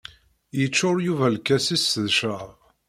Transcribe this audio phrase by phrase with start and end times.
[0.59, 2.49] Yeččur Yuba lkas-is d ccrab.